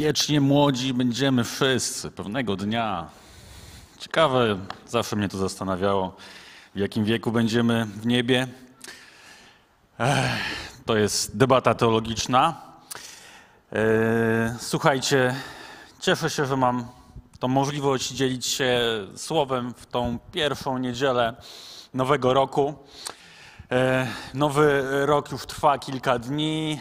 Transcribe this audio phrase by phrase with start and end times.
[0.00, 3.08] wiecznie młodzi będziemy wszyscy pewnego dnia.
[3.98, 6.16] Ciekawe, zawsze mnie to zastanawiało,
[6.74, 8.48] w jakim wieku będziemy w niebie.
[9.98, 12.60] Ech, to jest debata teologiczna.
[13.72, 15.34] E, słuchajcie,
[16.00, 16.88] cieszę się, że mam
[17.38, 18.80] tą możliwość dzielić się
[19.16, 21.36] słowem w tą pierwszą niedzielę
[21.94, 22.74] nowego roku.
[23.70, 26.80] E, nowy rok już trwa kilka dni.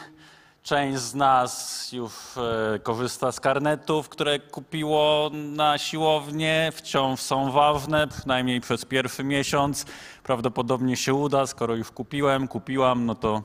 [0.63, 6.71] Część z nas już e, korzysta z karnetów, które kupiło na siłownię.
[6.75, 9.85] Wciąż są ważne, przynajmniej przez pierwszy miesiąc.
[10.23, 13.43] Prawdopodobnie się uda, skoro już kupiłem, kupiłam, no to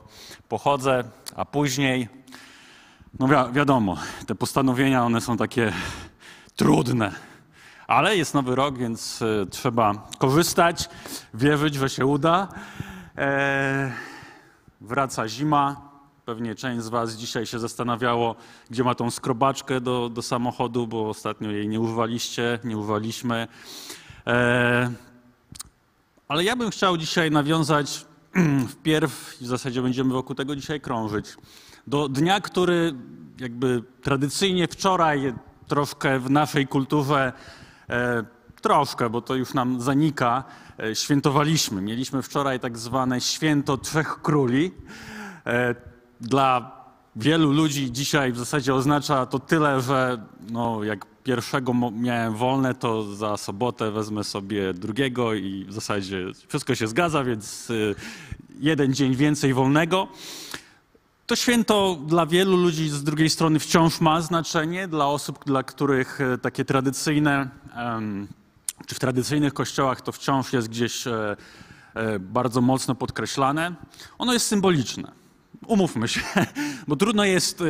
[0.49, 1.03] pochodzę,
[1.35, 2.09] a później,
[3.19, 3.97] no wi wiadomo,
[4.27, 5.73] te postanowienia, one są takie
[6.55, 7.11] trudne.
[7.87, 10.89] Ale jest nowy rok, więc y, trzeba korzystać,
[11.33, 12.47] wierzyć, że się uda.
[13.17, 13.91] E,
[14.81, 15.94] wraca zima.
[16.25, 18.35] Pewnie część z Was dzisiaj się zastanawiało,
[18.69, 23.47] gdzie ma tą skrobaczkę do, do samochodu, bo ostatnio jej nie używaliście, nie używaliśmy.
[24.27, 24.91] E,
[26.27, 28.05] ale ja bym chciał dzisiaj nawiązać
[28.69, 31.37] wpierw, w zasadzie będziemy wokół tego dzisiaj krążyć,
[31.87, 32.93] do dnia, który
[33.39, 35.33] jakby tradycyjnie wczoraj
[35.67, 37.33] troszkę w naszej kulturze,
[37.89, 38.23] e,
[38.61, 40.43] troszkę, bo to już nam zanika,
[40.79, 41.81] e, świętowaliśmy.
[41.81, 44.71] Mieliśmy wczoraj tak zwane święto Trzech Króli.
[45.45, 46.71] E, dla
[47.15, 53.15] wielu ludzi dzisiaj w zasadzie oznacza to tyle, że no, jak pierwszego miałem wolne, to
[53.15, 57.71] za sobotę wezmę sobie drugiego i w zasadzie wszystko się zgadza, więc
[58.59, 60.07] jeden dzień więcej wolnego.
[61.25, 66.19] To święto dla wielu ludzi z drugiej strony wciąż ma znaczenie, dla osób, dla których
[66.41, 67.49] takie tradycyjne,
[68.87, 71.03] czy w tradycyjnych kościołach to wciąż jest gdzieś
[72.19, 73.75] bardzo mocno podkreślane.
[74.17, 75.24] Ono jest symboliczne.
[75.67, 76.21] Umówmy się,
[76.87, 77.63] bo trudno jest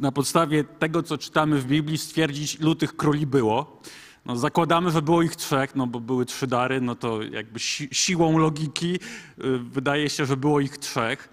[0.00, 3.80] na podstawie tego, co czytamy w Biblii, stwierdzić, ilu tych króli było.
[4.26, 7.88] No, zakładamy, że było ich trzech, no bo były trzy dary, no to jakby si
[7.92, 11.28] siłą logiki y, wydaje się, że było ich trzech.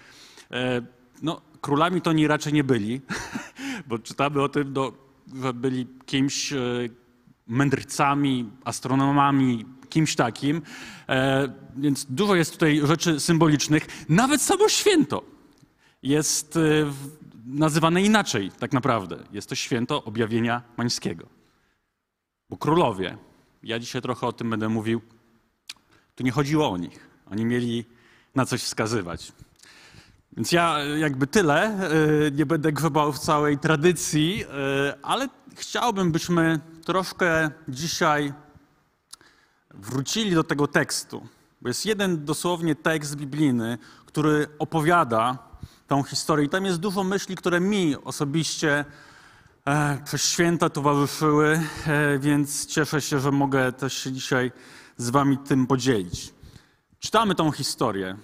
[0.51, 0.81] E,
[1.21, 3.01] no, królami to oni raczej nie byli,
[3.87, 4.91] bo czytamy o tym, no,
[5.41, 6.57] że byli kimś, e,
[7.47, 10.61] mędrcami, astronomami, kimś takim.
[11.09, 14.05] E, więc dużo jest tutaj rzeczy symbolicznych.
[14.09, 15.32] Nawet samo święto
[16.03, 16.59] jest
[17.45, 19.23] nazywane inaczej tak naprawdę.
[19.31, 21.27] Jest to święto objawienia pańskiego.
[22.49, 23.17] Bo królowie,
[23.63, 25.01] ja dzisiaj trochę o tym będę mówił,
[26.15, 27.09] tu nie chodziło o nich.
[27.31, 27.85] Oni mieli
[28.35, 29.31] na coś wskazywać.
[30.37, 31.89] Więc ja jakby tyle,
[32.31, 34.45] nie będę grzebał w całej tradycji,
[35.01, 38.33] ale chciałbym, byśmy troszkę dzisiaj
[39.73, 41.27] wrócili do tego tekstu.
[41.61, 45.52] Bo jest jeden dosłownie tekst biblijny, który opowiada
[45.93, 46.45] tą historię.
[46.45, 48.85] I tam jest dużo myśli, które mi osobiście
[50.05, 54.51] przez święta towarzyszyły, e, więc cieszę się, że mogę też się dzisiaj
[54.97, 56.33] z wami tym podzielić.
[56.99, 58.17] Czytamy tą historię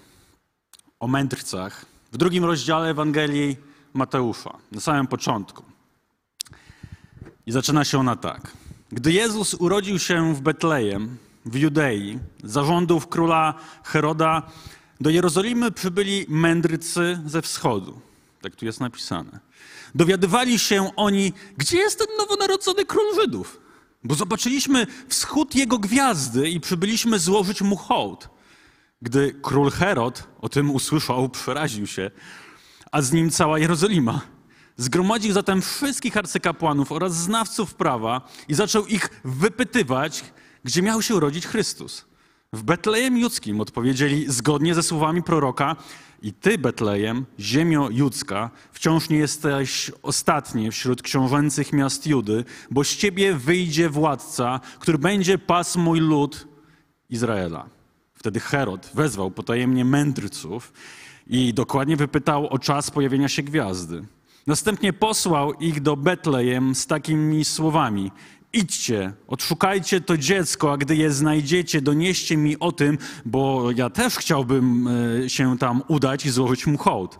[1.00, 3.58] o mędrcach w drugim rozdziale Ewangelii
[3.94, 5.64] Mateusza, na samym początku.
[7.46, 8.52] I zaczyna się ona tak.
[8.92, 13.54] Gdy Jezus urodził się w Betlejem, w Judei, zarządów króla
[13.84, 14.52] Heroda,
[15.00, 18.02] do Jerozolimy przybyli mędrcy ze wschodu.
[18.42, 19.40] Tak tu jest napisane.
[19.96, 23.62] Dowiadywali się oni, gdzie jest ten nowonarodzony król Żydów.
[24.04, 28.30] Bo zobaczyliśmy wschód jego gwiazdy i przybyliśmy złożyć mu hołd.
[29.02, 32.12] Gdy król Herod o tym usłyszał, przeraził się,
[32.92, 34.22] a z nim cała Jerozolima.
[34.78, 40.24] Zgromadził zatem wszystkich arcykapłanów oraz znawców prawa i zaczął ich wypytywać,
[40.64, 42.06] gdzie miał się urodzić Chrystus.
[42.54, 45.76] W Betlejem Judzkim odpowiedzieli zgodnie ze słowami proroka
[46.22, 52.96] i ty, Betlejem, ziemio judzka, wciąż nie jesteś ostatni wśród książęcych miast Judy, bo z
[52.96, 56.48] ciebie wyjdzie władca, który będzie pas mój lud
[57.10, 57.70] Izraela.
[58.14, 60.74] Wtedy Herod wezwał potajemnie mędrców
[61.28, 64.06] i dokładnie wypytał o czas pojawienia się gwiazdy.
[64.48, 68.12] Następnie posłał ich do Betlejem z takimi słowami:
[68.54, 74.16] idźcie, odszukajcie to dziecko, a gdy je znajdziecie, donieście mi o tym, bo ja też
[74.16, 74.88] chciałbym
[75.24, 77.20] e, się tam udać i złożyć mu hołd.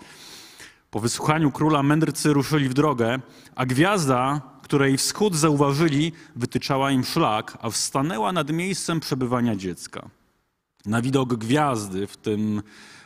[0.92, 3.20] Po wysłuchaniu króla mędrcy ruszyli w drogę,
[3.56, 10.10] a gwiazda, której wschód zauważyli, wytyczała im szlak, a wstanęła nad miejscem przebywania dziecka.
[10.86, 12.62] Na widok gwiazdy w tym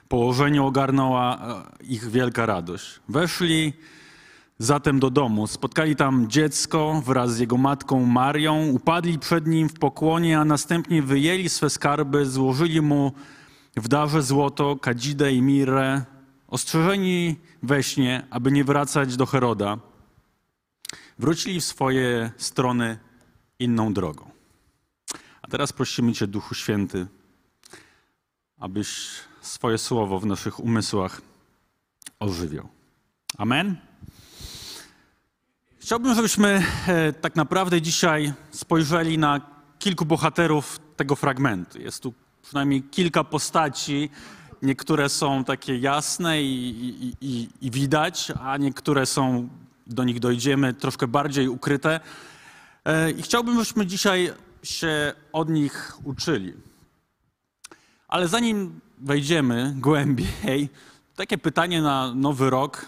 [0.07, 2.99] położeniu ogarnęła e, ich wielka radość.
[3.09, 3.73] Weszli
[4.57, 5.47] zatem do domu.
[5.47, 11.01] Spotkali tam dziecko wraz z jego matką Marią, upadli przed nim w pokłonie, a następnie
[11.01, 13.11] wyjęli swe skarby, złożyli mu
[13.75, 16.05] w darze złoto, kadzidę i mirę,
[16.47, 19.77] ostrzeżeni we śnie, aby nie wracać do Heroda.
[21.19, 22.97] wrócili w swoje strony
[23.59, 24.29] inną drogą.
[25.41, 27.07] A teraz prosimy Cię, Duchu Święty,
[28.59, 29.09] abyś
[29.41, 31.21] swoje słowo w naszych umysłach
[32.19, 32.69] ożywiał.
[33.37, 33.92] Amen.
[35.83, 39.41] Chciałbym, żebyśmy e, tak naprawdę dzisiaj spojrzeli na
[39.79, 41.79] kilku bohaterów tego fragmentu.
[41.79, 42.13] Jest tu
[42.43, 44.09] przynajmniej kilka postaci.
[44.61, 49.49] Niektóre są takie jasne i, i, i, i widać, a niektóre są,
[49.87, 51.99] do nich dojdziemy, troszkę bardziej ukryte.
[52.85, 54.33] E, I chciałbym, żebyśmy dzisiaj
[54.63, 56.53] się od nich uczyli.
[58.07, 60.69] Ale zanim wejdziemy głębiej,
[61.15, 62.85] takie pytanie na nowy rok.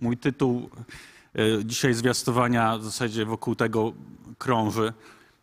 [0.00, 0.70] Mój tytuł
[1.64, 3.92] dzisiaj zwiastowania w zasadzie wokół tego
[4.38, 4.92] krąży.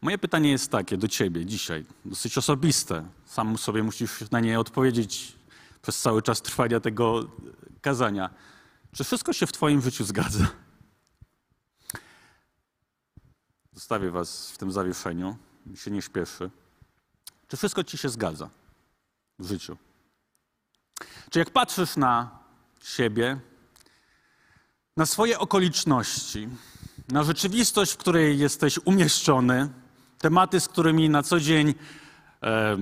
[0.02, 3.06] Moje pytanie jest takie do ciebie dzisiaj, dosyć osobiste.
[3.26, 5.36] Sam sobie musisz na nie odpowiedzieć
[5.82, 7.28] przez cały czas trwania tego
[7.82, 8.30] kazania.
[8.92, 10.48] Czy wszystko się w twoim życiu zgadza?
[13.74, 15.38] Zostawię was w tym zawieszeniu,
[15.76, 16.50] się nie śpieszy.
[17.48, 18.50] Czy wszystko ci się zgadza
[19.40, 19.78] w życiu?
[21.30, 22.40] Czy jak patrzysz na
[22.84, 23.40] siebie,
[24.98, 26.50] na swoje okoliczności,
[27.10, 29.70] na rzeczywistość, w której jesteś umieszczony,
[30.20, 31.74] tematy, z którymi na co dzień
[32.44, 32.78] e,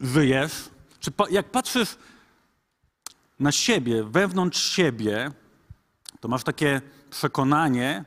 [0.00, 0.52] żyjesz,
[1.00, 1.96] czy pa, jak patrzysz
[3.40, 5.32] na siebie, wewnątrz siebie,
[6.20, 6.80] to masz takie
[7.10, 8.04] przekonanie,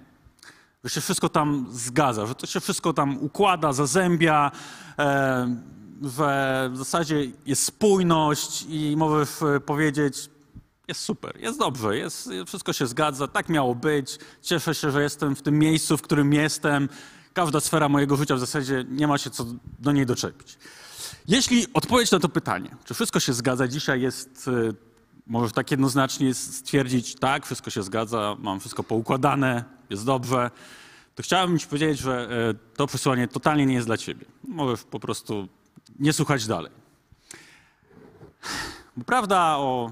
[0.84, 4.52] że się wszystko tam zgadza, że to się wszystko tam układa, zazębia,
[5.00, 5.56] e,
[6.02, 9.30] że w zasadzie jest spójność i możesz
[9.66, 10.30] powiedzieć,
[10.88, 15.36] jest super, jest dobrze, jest, wszystko się zgadza, tak miało być, cieszę się, że jestem
[15.36, 16.90] w tym miejscu, w którym jestem,
[17.34, 19.46] każda sfera mojego życia w zasadzie nie ma się co
[19.80, 20.58] do niej doczepić.
[21.28, 24.50] Jeśli odpowiedź na to pytanie, czy wszystko się zgadza, dzisiaj jest,
[25.28, 30.52] możesz tak jednoznacznie stwierdzić, tak, wszystko się zgadza, mam wszystko poukładane, jest dobrze,
[31.16, 32.28] to chciałbym ci powiedzieć, że
[32.76, 34.26] to przesłanie totalnie nie jest dla ciebie.
[34.48, 35.48] Możesz po prostu
[36.00, 36.72] nie słuchać dalej.
[38.98, 39.92] Bo prawda o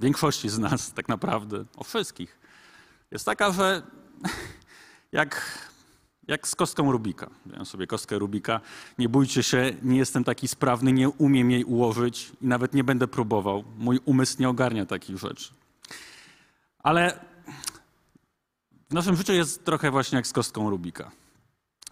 [0.00, 2.38] większości z nas, tak naprawdę, o wszystkich,
[3.10, 3.82] jest taka, że
[5.12, 5.60] jak,
[6.28, 7.30] jak z kostką Rubika.
[7.46, 8.60] Wziąłem sobie kostkę Rubika.
[8.98, 13.08] Nie bójcie się, nie jestem taki sprawny, nie umiem jej ułożyć i nawet nie będę
[13.08, 13.64] próbował.
[13.78, 15.54] Mój umysł nie ogarnia takich rzeczy.
[16.78, 17.20] Ale
[18.90, 21.10] w naszym życiu jest trochę właśnie jak z kostką Rubika.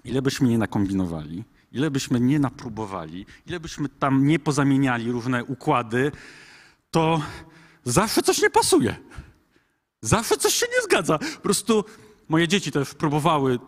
[0.05, 6.13] Ile byśmy nie nakombinowali, ile byśmy nie napróbowali, ile byśmy tam nie pozamieniali różne układy,
[6.91, 7.21] to
[7.85, 8.97] zawsze coś nie pasuje.
[10.01, 11.19] Zawsze coś się nie zgadza.
[11.19, 11.85] Po prostu
[12.29, 13.59] moje dzieci też próbowały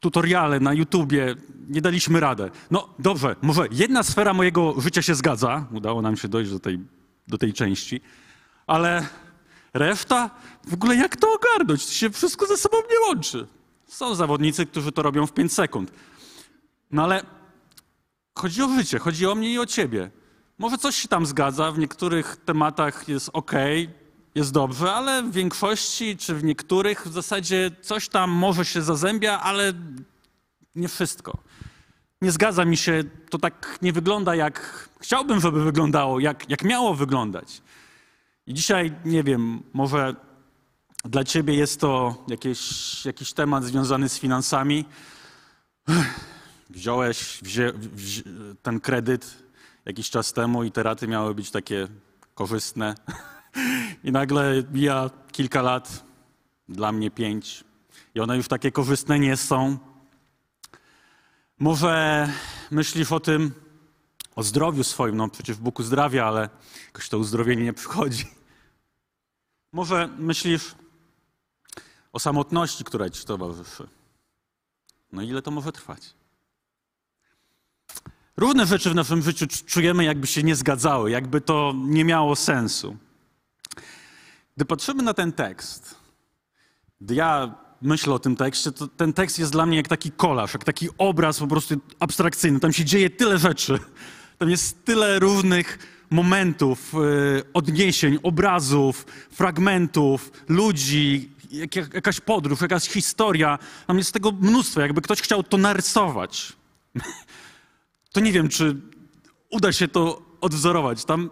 [0.00, 1.34] tutoriale na YouTubie,
[1.68, 2.50] nie daliśmy radę.
[2.70, 6.78] No dobrze, może jedna sfera mojego życia się zgadza, udało nam się dojść do tej,
[7.28, 8.00] do tej części,
[8.66, 9.06] ale
[9.74, 10.30] reszta,
[10.68, 11.86] w ogóle jak to ogarnąć?
[11.86, 13.46] To się wszystko ze sobą nie łączy.
[13.86, 15.92] Są zawodnicy, którzy to robią w 5 sekund.
[16.90, 17.24] No ale
[18.34, 20.10] chodzi o życie, chodzi o mnie i o ciebie.
[20.58, 23.52] Może coś się tam zgadza, w niektórych tematach jest ok,
[24.34, 29.40] jest dobrze, ale w większości czy w niektórych w zasadzie coś tam może się zazębia,
[29.40, 29.72] ale
[30.74, 31.38] nie wszystko.
[32.22, 36.94] Nie zgadza mi się, to tak nie wygląda jak chciałbym, żeby wyglądało, jak, jak miało
[36.94, 37.62] wyglądać.
[38.46, 40.14] I dzisiaj, nie wiem, może
[41.04, 42.60] dla ciebie jest to jakieś,
[43.04, 44.84] jakiś temat związany z finansami.
[46.70, 47.40] Wziąłeś
[48.62, 49.45] ten kredyt
[49.86, 51.88] jakiś czas temu i te raty miały być takie
[52.34, 52.94] korzystne.
[54.04, 56.04] I nagle mija kilka lat,
[56.68, 57.64] dla mnie pięć,
[58.14, 59.78] i one już takie korzystne nie są.
[61.58, 62.28] Może
[62.70, 63.52] myślisz o tym,
[64.36, 66.48] o zdrowiu swoim, no przecież Bóg uzdrawia, ale
[66.86, 68.24] jakoś to uzdrowienie nie przychodzi.
[69.72, 70.74] Może myślisz
[72.12, 73.88] o samotności, która ci towarzyszy.
[75.12, 76.15] No ile to może trwać?
[78.36, 82.96] Różne rzeczy w naszym życiu czujemy, jakby się nie zgadzały, jakby to nie miało sensu.
[84.56, 85.94] Gdy patrzymy na ten tekst,
[87.00, 90.52] gdy ja myślę o tym tekście, to ten tekst jest dla mnie jak taki kolaż,
[90.52, 92.60] jak taki obraz po prostu abstrakcyjny.
[92.60, 93.78] Tam się dzieje tyle rzeczy,
[94.38, 95.78] tam jest tyle różnych
[96.10, 103.58] momentów, yy, odniesień, obrazów, fragmentów, ludzi, jak, jak, jakaś podróż, jakaś historia.
[103.86, 106.52] Tam jest tego mnóstwo, jakby ktoś chciał to narysować.
[108.16, 108.76] To nie wiem, czy
[109.50, 111.04] uda się to odwzorować.
[111.04, 111.30] Tam,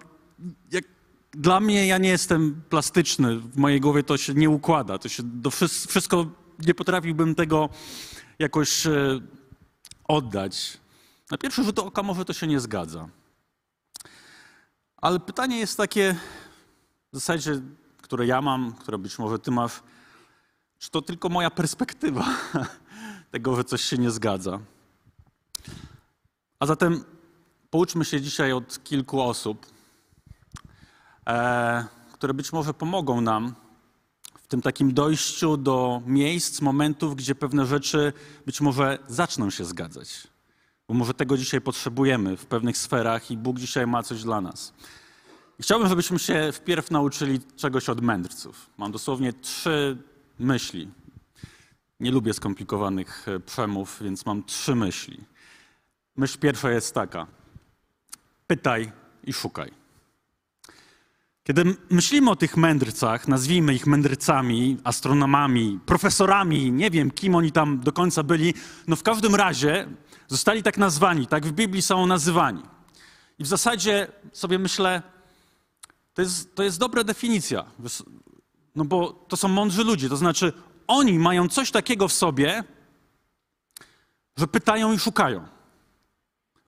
[0.73, 0.85] jak,
[1.33, 4.99] dla mnie, ja nie jestem plastyczny, w mojej głowie to się nie układa.
[4.99, 5.51] To się do
[5.89, 6.27] wszystko,
[6.59, 7.69] nie potrafiłbym tego
[8.39, 9.21] jakoś e,
[10.09, 10.79] oddać.
[11.31, 13.09] Na pierwszy rzut oka może to się nie zgadza.
[14.97, 16.17] Ale pytanie jest takie,
[17.13, 17.61] w zasadzie,
[18.03, 19.83] które ja mam, które być może ty masz.
[20.79, 22.27] Czy to tylko moja perspektywa
[23.31, 24.61] tego, że coś się nie zgadza?
[26.61, 27.05] A zatem
[27.71, 29.67] pouczmy się dzisiaj od kilku osób,
[31.27, 33.55] e, które być może pomogą nam
[34.43, 38.13] w tym takim dojściu do miejsc, momentów, gdzie pewne rzeczy
[38.47, 40.29] być może zaczną się zgadzać.
[40.89, 44.73] Bo może tego dzisiaj potrzebujemy w pewnych sferach i Bóg dzisiaj ma coś dla nas.
[45.61, 48.71] Chciałbym, żebyśmy się wpierw nauczyli czegoś od mędrców.
[48.79, 49.99] Mam dosłownie trzy
[50.39, 50.89] myśli.
[52.01, 55.21] Nie lubię skomplikowanych e, przemów, więc mam trzy myśli.
[56.17, 57.27] Myśl pierwsza jest taka:
[58.47, 58.93] pytaj
[59.25, 59.85] i szukaj.
[61.45, 67.81] Kiedy myślimy o tych mędrcach, nazwijmy ich mędrcami, astronomami, profesorami, nie wiem kim oni tam
[67.81, 68.55] do końca byli,
[68.87, 69.89] no w każdym razie
[70.29, 72.63] zostali tak nazwani, tak w Biblii są nazywani.
[73.39, 75.03] I w zasadzie sobie myślę,
[76.15, 77.65] to jest, to jest dobra definicja,
[78.75, 80.53] no bo to są mądrzy ludzie, to znaczy
[80.87, 82.65] oni mają coś takiego w sobie,
[84.37, 85.49] że pytają i szukają,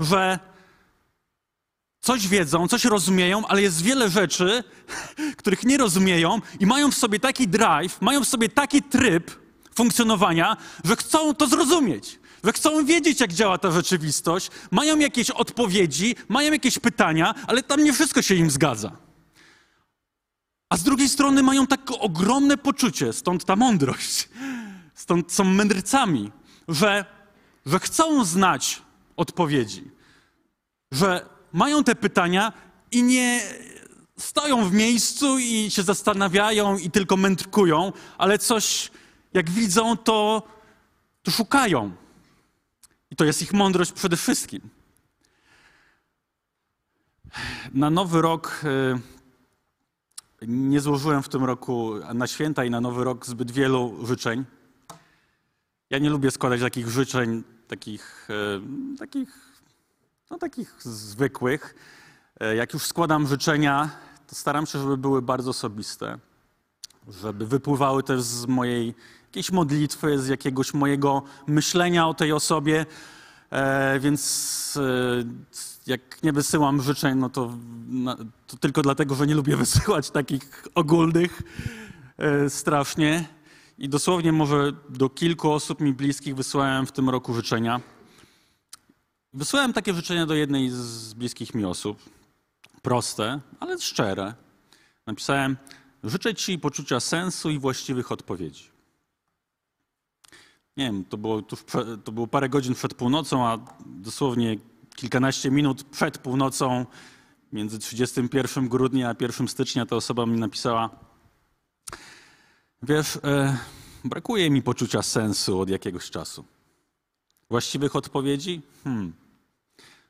[0.01, 0.39] że
[2.01, 4.65] coś wiedzą, coś rozumieją, ale jest wiele rzeczy,
[5.37, 9.31] których nie rozumieją i mają w sobie taki drive, mają w sobie taki tryb
[9.75, 16.17] funkcjonowania, że chcą to zrozumieć, że chcą wiedzieć, jak działa ta rzeczywistość, mają jakieś odpowiedzi,
[16.29, 18.93] mają jakieś pytania, ale tam nie wszystko się im zgadza.
[20.71, 24.29] A z drugiej strony mają tak ogromne poczucie, stąd ta mądrość,
[24.95, 26.33] stąd są mędrcami,
[26.69, 27.05] że,
[27.67, 28.83] że chcą znać
[29.17, 29.91] odpowiedzi,
[30.93, 32.53] że mają te pytania
[32.91, 33.41] i nie
[34.19, 38.91] stoją w miejscu i się zastanawiają i tylko mędrkują, ale coś,
[39.33, 40.43] jak widzą, to,
[41.23, 41.93] to szukają.
[43.11, 44.61] I to jest ich mądrość przede wszystkim.
[47.75, 53.27] Na nowy rok y, nie złożyłem w tym roku na święta i na nowy rok
[53.27, 54.45] zbyt wielu życzeń.
[55.91, 58.29] Ja nie lubię składać takich życzeń, takich,
[58.95, 59.47] y, takich
[60.31, 61.75] no takich zwykłych.
[62.41, 63.91] E, jak już składam życzenia,
[64.27, 66.19] to staram się, żeby były bardzo osobiste,
[67.09, 68.95] żeby wypływały też z mojej
[69.25, 72.87] jakiejś modlitwy, z jakiegoś mojego myślenia o tej osobie.
[73.51, 75.25] E, więc e,
[75.87, 77.53] jak nie wysyłam życzeń, no to,
[78.47, 81.43] to tylko dlatego, że nie lubię wysyłać takich ogólnych
[82.49, 83.36] strasznie.
[83.79, 87.81] I dosłownie może do kilku osób mi bliskich wysyłałem w tym roku życzenia.
[89.33, 91.99] Wysłałem takie życzenia do jednej z bliskich mi osób.
[92.83, 94.35] Proste, ale szczere.
[95.07, 95.57] Napisałem:
[96.05, 98.65] Życzę Ci poczucia sensu i właściwych odpowiedzi.
[100.77, 101.65] Nie wiem, to było, tuż,
[102.05, 104.59] to było parę godzin przed północą, a dosłownie
[104.97, 106.87] kilkanaście minut przed północą,
[107.53, 110.91] między 31 grudnia a 1 stycznia, ta osoba mi napisała:
[112.83, 113.59] Wiesz, e,
[114.05, 116.45] brakuje mi poczucia sensu od jakiegoś czasu.
[117.51, 118.63] Właściwych odpowiedzi?
[118.85, 119.13] Hmm.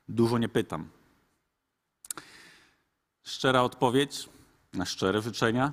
[0.09, 0.89] Dużo nie pytam.
[3.23, 4.29] Szczera odpowiedź
[4.73, 5.73] na szczere życzenia.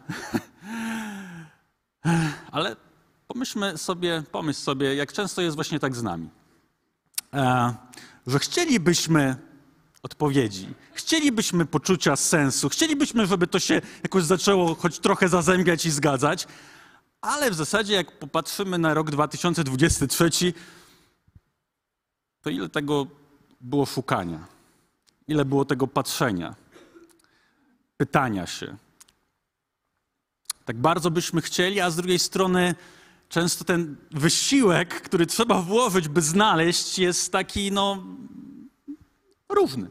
[2.52, 2.76] Ale
[3.28, 6.30] pomyślmy sobie, pomyśl sobie, jak często jest właśnie tak z nami.
[7.34, 7.74] E,
[8.28, 9.36] że chcielibyśmy
[10.04, 16.48] odpowiedzi, chcielibyśmy poczucia sensu, chcielibyśmy, żeby to się jakoś zaczęło choć trochę zazębiać i zgadzać,
[17.24, 20.54] ale w zasadzie jak popatrzymy na rok 2023,
[22.42, 23.08] to ile tego
[23.62, 24.48] było szukania?
[25.28, 26.56] Ile było tego patrzenia,
[27.98, 28.78] pytania się?
[30.66, 32.76] Tak bardzo byśmy chcieli, a z drugiej strony
[33.30, 38.04] często ten wysiłek, który trzeba włożyć, by znaleźć, jest taki, no,
[39.50, 39.90] różny.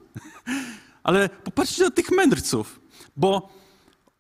[1.02, 2.80] Ale popatrzcie na tych mędrców,
[3.16, 3.61] bo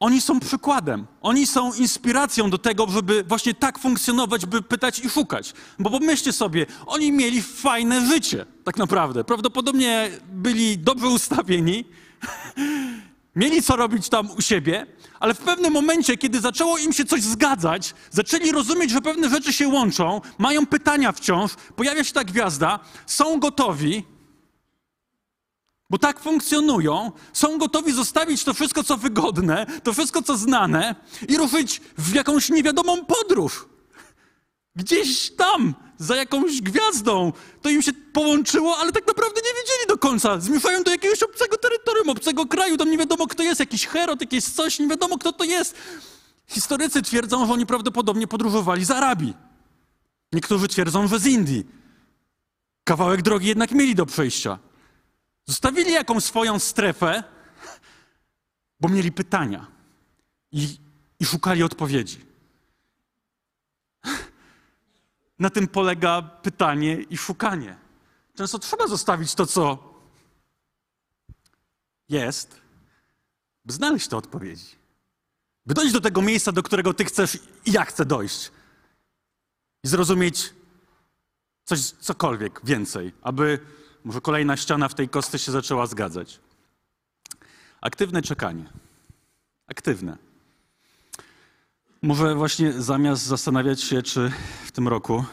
[0.02, 5.10] oni są przykładem, oni są inspiracją do tego, żeby właśnie tak funkcjonować, by pytać i
[5.10, 5.54] szukać.
[5.78, 9.24] Bo pomyślcie sobie, oni mieli fajne życie, tak naprawdę.
[9.24, 11.84] Prawdopodobnie byli dobrze ustawieni,
[13.36, 14.86] mieli co robić tam u siebie,
[15.20, 19.52] ale w pewnym momencie, kiedy zaczęło im się coś zgadzać, zaczęli rozumieć, że pewne rzeczy
[19.52, 24.04] się łączą, mają pytania wciąż, pojawia się ta gwiazda, są gotowi,
[25.92, 30.94] bo tak funkcjonują, są gotowi zostawić to wszystko, co wygodne, to wszystko, co znane
[31.28, 33.66] i ruszyć w jakąś niewiadomą podróż.
[34.76, 37.32] Gdzieś tam, za jakąś gwiazdą.
[37.62, 40.40] To im się połączyło, ale tak naprawdę nie wiedzieli do końca.
[40.40, 44.44] Zmierzają do jakiegoś obcego terytorium, obcego kraju, tam nie wiadomo kto jest, jakiś herod, jakieś
[44.44, 45.76] coś, nie wiadomo kto to jest.
[46.46, 49.34] Historycy twierdzą, że oni prawdopodobnie podróżowali z Arabii.
[50.32, 51.66] Niektórzy twierdzą, że z Indii.
[52.84, 54.58] Kawałek drogi jednak mieli do przejścia.
[55.46, 57.24] Zostawili jakąś swoją strefę,
[58.80, 59.66] bo mieli pytania
[60.52, 60.78] i,
[61.20, 62.32] i szukali odpowiedzi.
[65.38, 67.76] na tym polega pytanie i szukanie.
[68.34, 69.94] Często trzeba zostawić to, co
[72.08, 72.60] jest,
[73.64, 74.76] by znaleźć te odpowiedzi.
[75.66, 78.50] By dojść do tego miejsca, do którego ty chcesz i ja chcę dojść.
[79.84, 80.54] I zrozumieć
[81.64, 83.58] coś, cokolwiek więcej, aby
[84.04, 86.40] może kolejna ściana w tej kostce się zaczęła zgadzać.
[87.80, 88.64] Aktywne czekanie.
[89.66, 90.18] Aktywne.
[92.02, 94.32] Może właśnie zamiast zastanawiać się, czy
[94.64, 95.24] w tym roku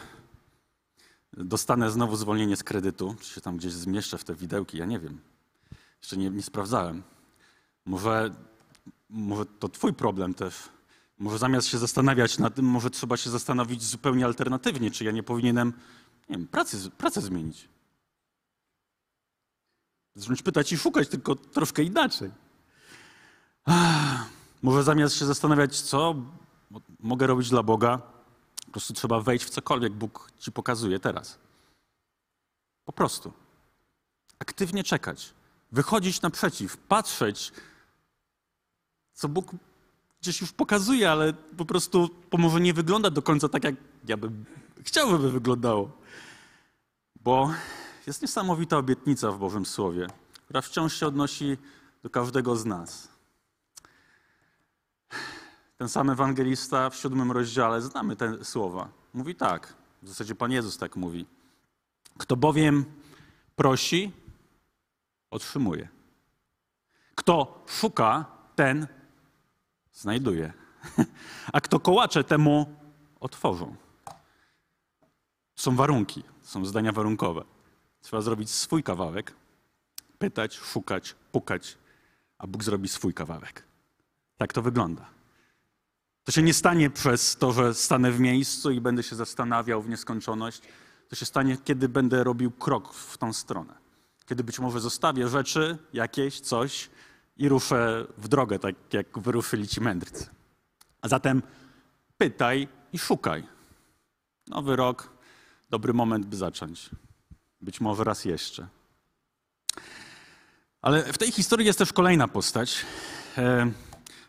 [1.32, 4.98] dostanę znowu zwolnienie z kredytu, czy się tam gdzieś zmieszczę w te widełki, ja nie
[4.98, 5.20] wiem.
[6.00, 7.02] Jeszcze nie, nie sprawdzałem.
[7.86, 8.34] Może,
[9.10, 10.54] może to twój problem też.
[11.18, 15.22] Może zamiast się zastanawiać nad tym, może trzeba się zastanowić zupełnie alternatywnie, czy ja nie
[15.22, 15.72] powinienem,
[16.28, 17.68] nie wiem, pracy, pracę zmienić.
[20.14, 22.30] Zacząć pytać i szukać, tylko troszkę inaczej.
[23.64, 24.26] Ach,
[24.62, 26.14] może zamiast się zastanawiać, co
[27.00, 27.98] mogę robić dla Boga,
[28.66, 31.38] po prostu trzeba wejść w cokolwiek Bóg ci pokazuje teraz.
[32.84, 33.32] Po prostu.
[34.38, 35.34] Aktywnie czekać,
[35.72, 37.52] wychodzić naprzeciw, patrzeć,
[39.12, 39.50] co Bóg
[40.20, 43.74] gdzieś już pokazuje, ale po prostu może nie wygląda do końca tak, jak
[44.08, 44.44] ja bym
[44.82, 45.90] chciał, żeby wyglądało.
[47.16, 47.50] Bo
[48.10, 50.06] jest niesamowita obietnica w Bożym Słowie,
[50.44, 51.56] która wciąż się odnosi
[52.02, 53.08] do każdego z nas.
[55.78, 60.78] Ten sam ewangelista w siódmym rozdziale, znamy te słowa, mówi tak, w zasadzie Pan Jezus
[60.78, 61.26] tak mówi.
[62.18, 62.84] Kto bowiem
[63.56, 64.12] prosi,
[65.30, 65.88] otrzymuje.
[67.14, 68.24] Kto szuka,
[68.56, 68.86] ten
[69.92, 70.52] znajduje.
[71.52, 72.76] A kto kołacze, temu
[73.20, 73.76] otworzą.
[75.56, 77.59] Są warunki, są zdania warunkowe.
[78.00, 79.34] Trzeba zrobić swój kawałek,
[80.18, 81.78] pytać, szukać, pukać,
[82.38, 83.64] a Bóg zrobi swój kawałek.
[84.36, 85.10] Tak to wygląda.
[86.24, 89.88] To się nie stanie przez to, że stanę w miejscu i będę się zastanawiał w
[89.88, 90.62] nieskończoność.
[91.08, 93.74] To się stanie, kiedy będę robił krok w tą stronę.
[94.26, 96.90] Kiedy być może zostawię rzeczy, jakieś, coś
[97.36, 100.26] i ruszę w drogę, tak jak wyruszyli ci mędrcy.
[101.02, 101.42] A zatem
[102.18, 103.46] pytaj i szukaj.
[104.46, 105.12] Nowy rok,
[105.70, 106.90] dobry moment, by zacząć.
[107.60, 108.68] Być może raz jeszcze.
[110.82, 112.84] Ale w tej historii jest też kolejna postać.
[113.38, 113.72] E,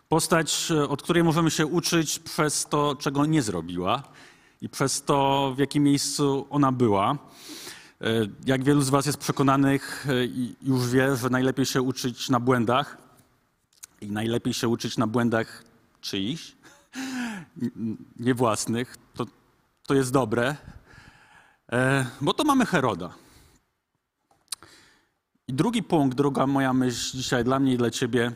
[0.10, 4.04] postać, od której możemy się uczyć przez to, czego nie zrobiła
[4.62, 7.12] i przez to, w jakim miejscu ona była.
[7.12, 7.18] E,
[8.46, 10.12] jak wielu z Was jest przekonanych e,
[10.62, 12.98] już wie, że najlepiej się uczyć na błędach
[14.02, 15.64] i najlepiej się uczyć na błędach
[16.02, 16.56] czyichś,
[18.20, 19.26] nie własnych, to,
[19.88, 20.56] to jest dobre,
[22.22, 23.14] bo to mamy Heroda.
[25.52, 28.32] I drugi punkt, druga moja myśl dzisiaj dla mnie i dla ciebie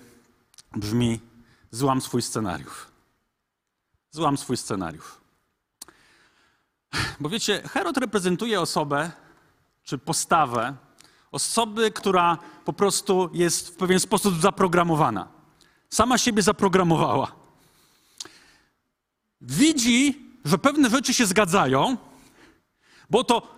[0.75, 1.19] brzmi:
[1.71, 2.87] złam swój scenariusz.
[4.11, 5.11] Złam swój scenariusz.
[7.19, 9.11] Bo wiecie, Herod reprezentuje osobę
[9.83, 10.75] czy postawę
[11.31, 15.27] osoby, która po prostu jest w pewien sposób zaprogramowana.
[15.89, 17.31] Sama siebie zaprogramowała.
[19.41, 21.97] Widzi, że pewne rzeczy się zgadzają,
[23.09, 23.55] bo to,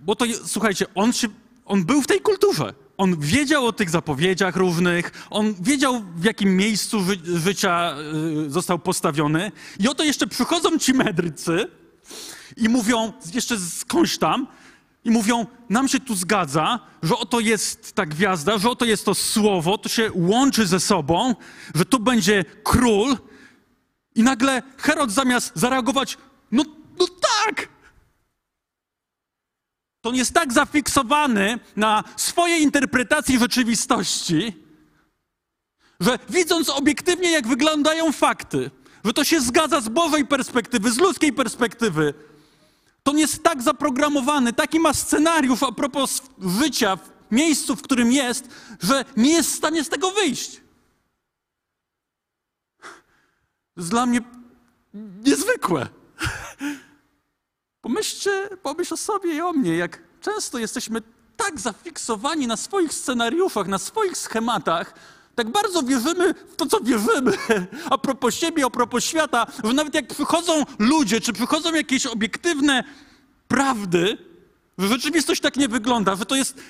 [0.00, 1.28] bo to słuchajcie, on się
[1.72, 2.74] on był w tej kulturze.
[2.96, 7.94] On wiedział o tych zapowiedziach różnych, on wiedział w jakim miejscu ży życia
[8.46, 9.52] y, został postawiony.
[9.80, 11.68] I oto jeszcze przychodzą ci medrycy
[12.56, 14.46] i mówią, jeszcze skądś tam,
[15.04, 19.14] i mówią, nam się tu zgadza, że oto jest ta gwiazda, że oto jest to
[19.14, 21.34] słowo, to się łączy ze sobą,
[21.74, 23.16] że tu będzie król.
[24.14, 26.18] I nagle Herod zamiast zareagować,
[26.50, 26.64] no,
[26.98, 27.68] no tak,
[30.02, 34.52] to on jest tak zafiksowany na swojej interpretacji rzeczywistości,
[36.00, 38.70] że widząc obiektywnie, jak wyglądają fakty,
[39.04, 42.14] że to się zgadza z Bożej perspektywy, z ludzkiej perspektywy,
[43.02, 46.22] to on jest tak zaprogramowany, taki ma scenariusz a propos
[46.60, 48.48] życia w miejscu, w którym jest,
[48.82, 50.60] że nie jest w stanie z tego wyjść.
[53.74, 54.20] To jest dla mnie
[55.24, 55.88] niezwykłe.
[57.82, 61.02] Pomyślcie, pomyśl o sobie i o mnie, jak często jesteśmy
[61.36, 64.94] tak zafiksowani na swoich scenariuszach, na swoich schematach,
[65.34, 67.32] tak bardzo wierzymy w to, co wierzymy,
[67.90, 72.84] a propos siebie, a propos świata, że nawet jak przychodzą ludzie, czy przychodzą jakieś obiektywne
[73.48, 74.18] prawdy,
[74.78, 76.60] że rzeczywistość tak nie wygląda, że to jest,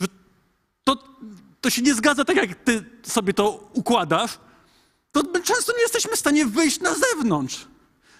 [0.00, 0.06] że
[0.84, 0.96] to,
[1.60, 4.38] to się nie zgadza tak, jak ty sobie to układasz,
[5.12, 7.66] to my często nie jesteśmy w stanie wyjść na zewnątrz.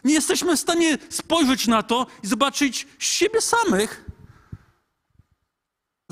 [0.04, 4.04] Nie jesteśmy w stanie spojrzeć na to i zobaczyć siebie samych.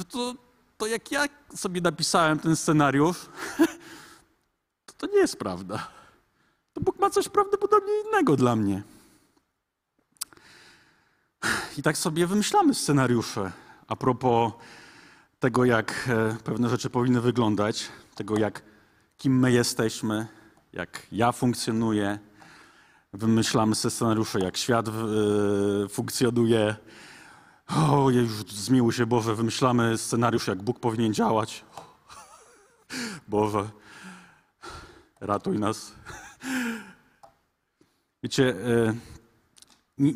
[0.08, 0.34] To,
[0.78, 1.24] to jak ja
[1.56, 3.16] sobie napisałem ten scenariusz,
[4.86, 5.88] to, to nie jest prawda.
[6.72, 8.82] To Bóg ma coś prawdopodobnie innego dla mnie.
[11.78, 13.52] I tak sobie wymyślamy scenariusze
[13.86, 14.52] a propos
[15.40, 18.62] tego, jak e, pewne rzeczy powinny wyglądać, tego, jak
[19.16, 20.26] kim my jesteśmy,
[20.72, 22.18] jak ja funkcjonuję.
[23.12, 24.92] Wymyślamy scenariusze, jak świat e,
[25.88, 26.76] funkcjonuje.
[27.68, 31.64] O, już zmiłuj się Boże, wymyślamy scenariusz, jak Bóg powinien działać.
[33.28, 33.68] Boże,
[35.20, 35.92] ratuj nas.
[38.22, 38.94] Wiecie, e,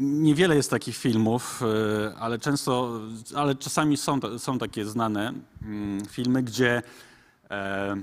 [0.01, 3.01] niewiele jest takich filmów, e, ale często,
[3.37, 6.83] ale czasami są, są takie znane mm, filmy, gdzie
[7.51, 7.97] e,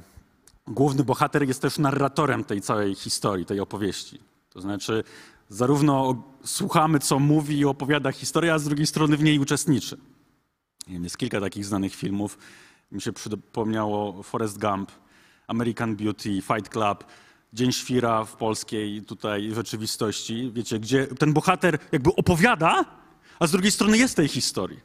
[0.68, 4.31] główny bohater jest też narratorem tej całej historii, tej opowieści.
[4.54, 5.04] To znaczy,
[5.50, 9.98] zarówno słuchamy, co mówi i opowiada historię, a z drugiej strony w niej uczestniczy.
[10.88, 12.38] Jest kilka takich znanych filmów.
[12.92, 14.92] Mi się przypomniało Forrest Gump,
[15.48, 17.04] American Beauty, Fight Club.
[17.54, 22.86] Dzień Świra w polskiej tutaj rzeczywistości, wiecie, gdzie ten bohater jakby opowiada,
[23.40, 24.80] a z drugiej strony jest tej historii.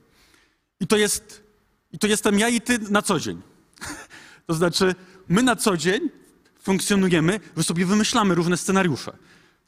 [0.80, 1.44] I to jest,
[1.92, 3.42] i to jestem ja i ty na co dzień.
[4.46, 4.94] To znaczy,
[5.28, 6.10] my na co dzień
[6.62, 9.16] funkcjonujemy, że sobie wymyślamy różne scenariusze.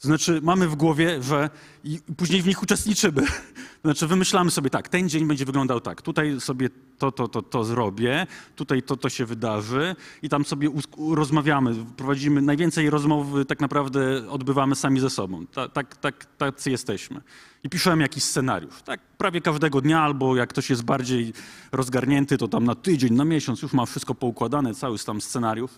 [0.00, 1.50] To znaczy, mamy w głowie, że
[1.84, 3.22] i później w nich uczestniczymy.
[3.22, 7.42] To znaczy, wymyślamy sobie tak, ten dzień będzie wyglądał tak, tutaj sobie to, to, to,
[7.42, 10.70] to zrobię, tutaj to, to się wydarzy i tam sobie
[11.14, 15.46] rozmawiamy, prowadzimy, najwięcej rozmowy tak naprawdę odbywamy sami ze sobą.
[15.46, 17.20] Tak, tak, tak, tacy jesteśmy.
[17.64, 21.32] I piszemy jakiś scenariusz, tak prawie każdego dnia, albo jak ktoś jest bardziej
[21.72, 25.70] rozgarnięty, to tam na tydzień, na miesiąc już ma wszystko poukładane, cały tam scenariusz.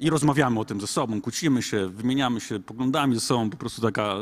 [0.00, 3.82] I rozmawiamy o tym ze sobą, kłócimy się, wymieniamy się poglądami ze sobą, po prostu
[3.82, 4.14] taka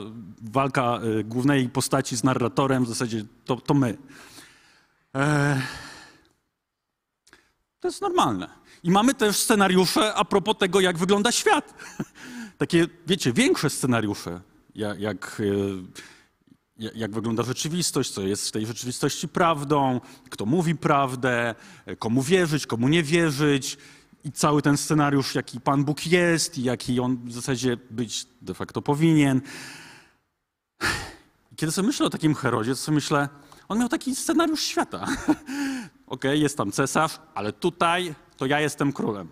[0.43, 3.99] walka y, głównej postaci z narratorem, w zasadzie to, to my.
[5.15, 5.63] E,
[7.81, 8.49] to jest normalne.
[8.83, 11.75] I mamy też scenariusze a propos tego, jak wygląda świat.
[12.59, 14.41] Takie, wiecie, większe scenariusze,
[14.75, 15.43] jak, jak,
[16.81, 21.55] e, jak wygląda rzeczywistość, co jest w tej rzeczywistości prawdą, kto mówi prawdę,
[21.99, 23.79] komu wierzyć, komu nie wierzyć
[24.29, 28.55] i cały ten scenariusz, jaki Pan Bóg jest i jaki on w zasadzie być de
[28.55, 29.41] facto powinien.
[31.57, 33.29] Kiedy sobie myślę o takim Herodzie, to sobie myślę,
[33.69, 35.07] on miał taki scenariusz świata.
[36.07, 39.29] ok, jest tam cesarz, ale tutaj to ja jestem królem.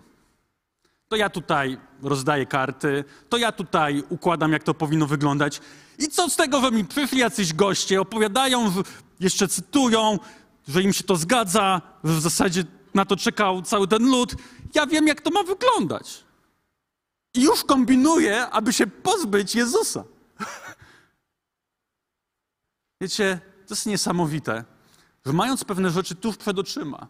[1.07, 5.61] To ja tutaj rozdaję karty, to ja tutaj układam, jak to powinno wyglądać.
[5.99, 8.73] I co z tego, że mi przyszli jacyś goście, opowiadają,
[9.19, 10.19] jeszcze cytują,
[10.67, 12.63] że im się to zgadza, że w zasadzie
[12.97, 14.35] na to czekał cały ten lud.
[14.73, 16.23] Ja wiem, jak to ma wyglądać.
[17.33, 20.03] I już kombinuję, aby się pozbyć Jezusa.
[23.01, 24.63] Wiecie, to jest niesamowite,
[25.25, 27.07] że mając pewne rzeczy tuż przed oczyma,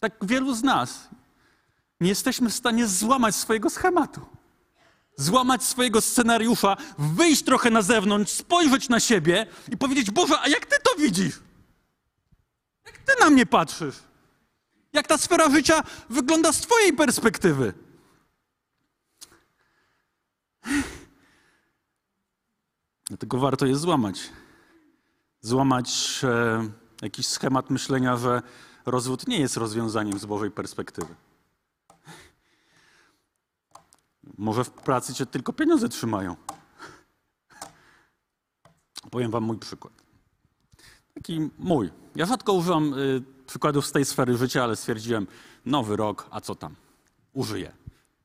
[0.00, 1.08] tak wielu z nas
[2.00, 4.20] nie jesteśmy w stanie złamać swojego schematu,
[5.16, 10.66] złamać swojego scenariusza, wyjść trochę na zewnątrz, spojrzeć na siebie i powiedzieć: Boże, a jak
[10.66, 11.40] ty to widzisz?
[12.86, 13.96] Jak ty na mnie patrzysz?
[14.94, 17.72] Jak ta sfera życia wygląda z Twojej perspektywy?
[23.08, 24.30] Dlatego warto je złamać
[25.44, 26.68] złamać e,
[27.02, 28.42] jakiś schemat myślenia, że
[28.86, 31.14] rozwód nie jest rozwiązaniem z Bożej perspektywy.
[34.38, 36.36] Może w pracy cię tylko pieniądze trzymają.
[39.10, 40.03] Powiem wam mój przykład.
[41.14, 41.90] Taki mój.
[42.14, 45.26] Ja rzadko używam y, przykładów z tej sfery życia, ale stwierdziłem,
[45.66, 46.74] nowy rok, a co tam?
[47.32, 47.72] Użyję.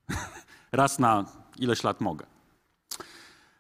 [0.72, 1.26] Raz na
[1.58, 2.26] ileś lat mogę.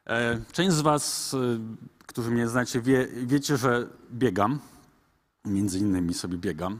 [0.08, 1.60] E, część z was y,
[2.06, 4.60] którzy mnie znacie, wie, wiecie, że biegam.
[5.46, 6.80] Między innymi sobie biegam.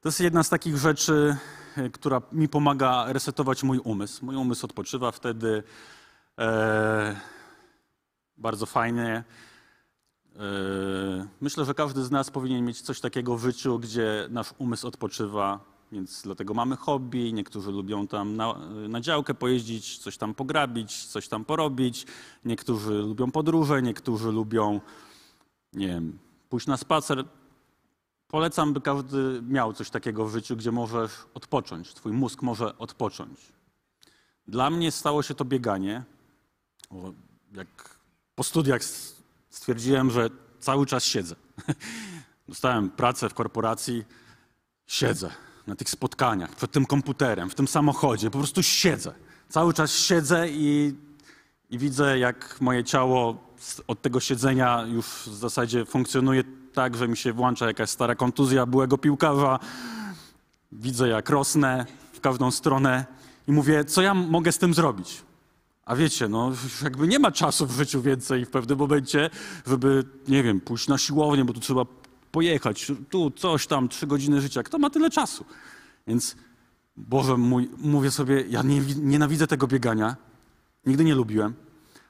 [0.00, 1.36] To jest jedna z takich rzeczy,
[1.76, 4.24] e, która mi pomaga resetować mój umysł.
[4.24, 5.62] Mój umysł odpoczywa wtedy
[6.38, 7.16] e,
[8.36, 9.24] bardzo fajnie.
[10.36, 14.86] E, myślę, że każdy z nas powinien mieć coś takiego w życiu, gdzie nasz umysł
[14.86, 15.60] odpoczywa,
[15.92, 17.32] więc dlatego mamy hobby.
[17.32, 18.54] Niektórzy lubią tam na,
[18.88, 22.06] na działkę pojeździć, coś tam pograbić, coś tam porobić.
[22.44, 24.80] Niektórzy lubią podróże, niektórzy lubią,
[25.72, 26.18] nie wiem,
[26.48, 27.24] pójść na spacer.
[28.28, 31.94] Polecam, by każdy miał coś takiego w życiu, gdzie możesz odpocząć.
[31.94, 33.52] Twój mózg może odpocząć.
[34.48, 36.04] Dla mnie stało się to bieganie.
[37.52, 37.98] Jak
[38.34, 38.82] po studiach
[39.54, 41.34] stwierdziłem, że cały czas siedzę.
[42.48, 44.04] Dostałem pracę w korporacji,
[44.86, 45.30] siedzę
[45.66, 49.14] na tych spotkaniach, przed tym komputerem, w tym samochodzie, po prostu siedzę.
[49.48, 50.94] Cały czas siedzę i,
[51.70, 53.44] i widzę, jak moje ciało
[53.86, 58.66] od tego siedzenia już w zasadzie funkcjonuje tak, że mi się włącza jakaś stara kontuzja
[58.66, 59.58] byłego piłkarza.
[60.72, 63.04] Widzę, jak rosnę w każdą stronę
[63.48, 65.22] i mówię, co ja mogę z tym zrobić?
[65.86, 69.30] A wiecie, no jakby nie ma czasu w życiu więcej w pewnym momencie,
[69.66, 71.86] żeby, nie wiem, pójść na siłownię, bo tu trzeba
[72.32, 74.62] pojechać, tu coś tam, trzy godziny życia.
[74.62, 75.44] Kto ma tyle czasu?
[76.06, 76.36] Więc,
[76.96, 80.16] Boże mój, mówię sobie, ja nie, nienawidzę tego biegania,
[80.86, 81.54] nigdy nie lubiłem,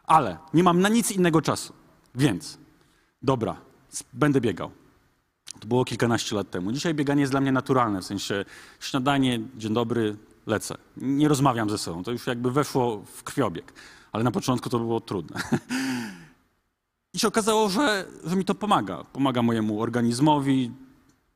[0.05, 1.73] ale nie mam na nic innego czasu.
[2.15, 2.59] Więc,
[3.23, 3.57] dobra,
[4.13, 4.71] będę biegał.
[5.61, 6.73] To było kilkanaście lat temu.
[6.73, 8.45] Dzisiaj bieganie jest dla mnie naturalne, w sensie
[8.81, 10.75] śniadanie, dzień dobry, lecę.
[10.97, 13.73] Nie rozmawiam ze sobą, to już jakby weszło w krwiobieg,
[14.13, 15.41] ale na początku to było trudne.
[17.15, 19.05] I się okazało, że, że mi to pomaga.
[19.05, 20.73] Pomaga mojemu organizmowi,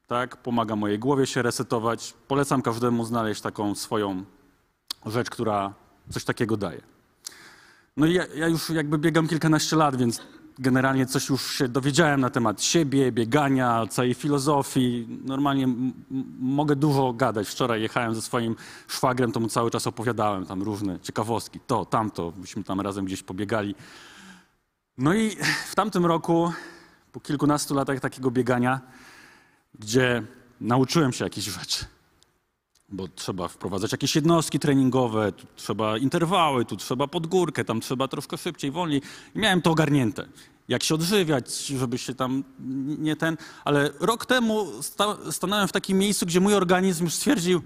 [0.06, 0.36] tak?
[0.36, 2.14] pomaga mojej głowie się resetować.
[2.28, 4.24] Polecam każdemu znaleźć taką swoją
[5.06, 5.74] rzecz, która
[6.10, 6.80] coś takiego daje.
[7.96, 10.22] No i ja, ja już jakby biegam kilkanaście lat, więc
[10.58, 15.20] generalnie coś już się dowiedziałem na temat siebie, biegania, całej filozofii.
[15.24, 15.68] Normalnie
[16.40, 17.48] mogę dużo gadać.
[17.48, 18.56] Wczoraj jechałem ze swoim
[18.88, 22.32] szwagrem, to mu cały czas opowiadałem tam różne ciekawostki, to, tamto.
[22.36, 23.74] Byśmy tam razem gdzieś pobiegali.
[24.98, 25.30] No i
[25.70, 26.52] w tamtym roku,
[27.12, 28.80] po kilkunastu latach takiego biegania,
[29.78, 30.22] gdzie
[30.60, 31.84] nauczyłem się jakichś rzeczy,
[32.88, 38.08] bo trzeba wprowadzać jakieś jednostki treningowe, tu trzeba interwały, tu trzeba pod górkę, tam trzeba
[38.08, 39.02] troszkę szybciej, wolniej.
[39.34, 40.28] I miałem to ogarnięte.
[40.68, 42.44] Jak się odżywiać, żeby się tam
[42.98, 43.36] nie ten.
[43.64, 47.62] Ale rok temu sta, stanąłem w takim miejscu, gdzie mój organizm już stwierdził,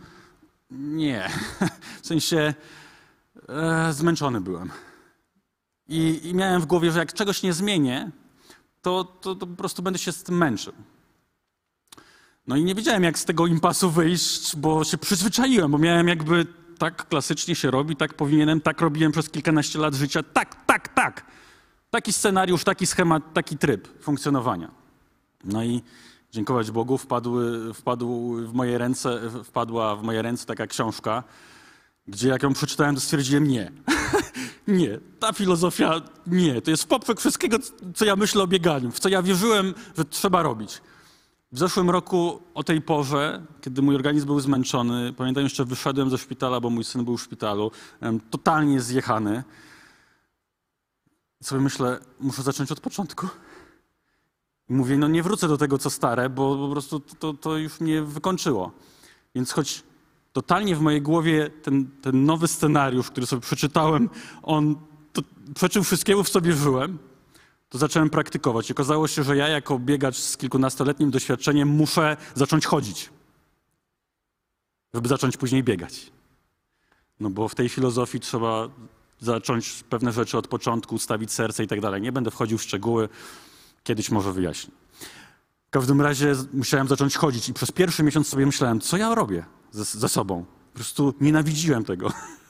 [0.71, 1.31] nie.
[2.03, 2.55] W sensie
[3.49, 4.71] e, zmęczony byłem.
[5.89, 8.11] I, I miałem w głowie, że jak czegoś nie zmienię,
[8.83, 10.73] to, to, to po prostu będę się z tym męczył.
[12.47, 16.47] No i nie wiedziałem, jak z tego impasu wyjść, bo się przyzwyczaiłem, bo miałem jakby
[16.79, 21.27] tak klasycznie się robi, tak powinienem, tak robiłem przez kilkanaście lat życia, tak, tak, tak.
[21.91, 24.71] Taki scenariusz, taki schemat, taki tryb funkcjonowania.
[25.45, 25.83] No i
[26.33, 31.25] dziękować Bogu wpadły, wpadł w moje ręce, wpadła w moje ręce taka książka,
[32.09, 33.73] gdzie jak ją przeczytałem, to stwierdziłem nie.
[34.69, 36.63] nie, ta filozofia nie.
[36.63, 37.59] To jest poprzek wszystkiego,
[37.95, 40.81] co ja myślę o bieganiu, w co ja wierzyłem, że trzeba robić.
[41.53, 46.19] W zeszłym roku o tej porze, kiedy mój organizm był zmęczony, pamiętam jeszcze wyszedłem ze
[46.19, 47.71] szpitala, bo mój syn był w szpitalu,
[48.31, 49.45] totalnie zjechany.
[51.41, 53.29] I sobie myślę, muszę zacząć od początku.
[54.69, 57.57] I mówię, no nie wrócę do tego, co stare, bo po prostu to, to, to
[57.57, 58.73] już mnie wykończyło.
[59.35, 59.83] Więc choć
[60.33, 64.11] totalnie w mojej głowie ten, ten nowy scenariusz, który sobie przeczytałem,
[64.43, 64.77] on
[65.55, 66.99] przeczył wszystkiemu, w sobie żyłem,
[67.73, 68.71] to zacząłem praktykować.
[68.71, 73.11] I okazało się, że ja jako biegacz z kilkunastoletnim doświadczeniem muszę zacząć chodzić,
[74.95, 76.13] żeby zacząć później biegać.
[77.21, 78.69] No bo w tej filozofii trzeba
[79.21, 82.03] zacząć pewne rzeczy od początku, ustawić serce i tak dalej.
[82.03, 83.09] Nie będę wchodził w szczegóły,
[83.85, 84.75] kiedyś może wyjaśnię.
[85.67, 89.45] W każdym razie musiałem zacząć chodzić i przez pierwszy miesiąc sobie myślałem, co ja robię
[89.71, 90.45] ze, ze sobą.
[90.73, 92.13] Po prostu nienawidziłem tego.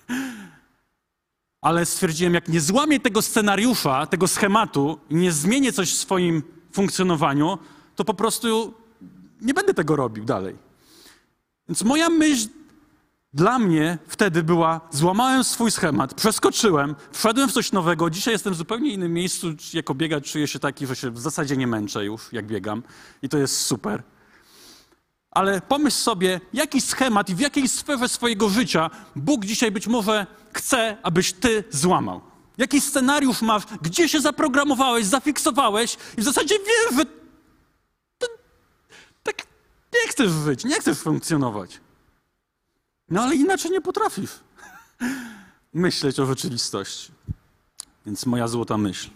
[1.62, 7.58] Ale stwierdziłem, jak nie złamię tego scenariusza, tego schematu nie zmienię coś w swoim funkcjonowaniu,
[7.96, 8.74] to po prostu
[9.40, 10.56] nie będę tego robił dalej.
[11.68, 12.48] Więc moja myśl
[13.34, 18.10] dla mnie wtedy była, złamałem swój schemat, przeskoczyłem, wszedłem w coś nowego.
[18.10, 19.46] Dzisiaj jestem w zupełnie innym miejscu.
[19.72, 22.82] Jako biegacz czuję się taki, że się w zasadzie nie męczę już, jak biegam.
[23.22, 24.02] I to jest super.
[25.32, 30.26] Ale pomyśl sobie, jaki schemat i w jakiej sferze swojego życia Bóg dzisiaj być może
[30.52, 32.20] chce, abyś ty złamał.
[32.58, 37.04] Jaki scenariusz masz, gdzie się zaprogramowałeś, zafiksowałeś i w zasadzie wiesz, że
[39.22, 39.46] tak
[39.94, 41.80] nie chcesz żyć, nie chcesz funkcjonować.
[43.08, 44.30] No ale inaczej nie potrafisz
[45.72, 47.12] myśleć o rzeczywistości.
[48.06, 49.10] Więc moja złota myśl.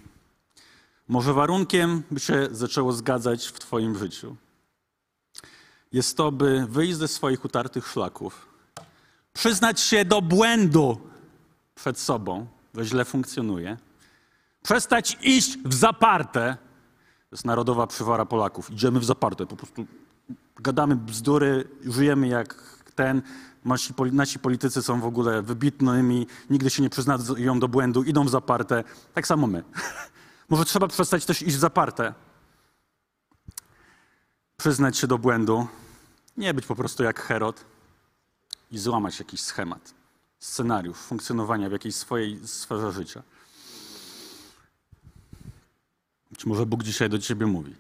[1.09, 4.37] Może warunkiem, by się zaczęło zgadzać w Twoim życiu,
[5.93, 8.47] jest to, by wyjść ze swoich utartych szlaków,
[9.33, 11.01] przyznać się do błędu
[11.75, 13.77] przed sobą, że źle funkcjonuje,
[14.63, 16.57] przestać iść w zaparte.
[17.31, 18.71] To jest narodowa przywara Polaków.
[18.71, 19.87] Idziemy w zaparte, po prostu
[20.57, 23.23] gadamy bzdury, żyjemy jak ten.
[23.65, 28.31] Nasi, nasi politycy są w ogóle wybitnymi, nigdy się nie przyznają do błędu, idą w
[28.31, 28.85] zaparte.
[29.15, 29.63] Tak samo my.
[30.49, 32.15] Może trzeba przestać też iść w zaparte.
[34.57, 35.67] Przyznać się do błędu,
[36.37, 37.65] nie być po prostu jak Herod
[38.71, 39.95] i złamać jakiś schemat,
[40.39, 43.23] scenariusz funkcjonowania w jakiejś swojej sferze życia.
[46.31, 47.75] Być może Bóg dzisiaj do ciebie mówi.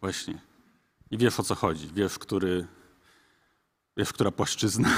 [0.00, 0.38] Właśnie.
[1.10, 1.90] I wiesz o co chodzi.
[1.94, 2.66] Wiesz, który.
[3.96, 4.88] Wiesz, która płaszczyzna.